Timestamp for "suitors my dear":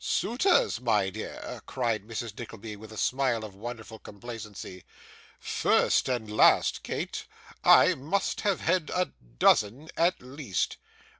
0.03-1.61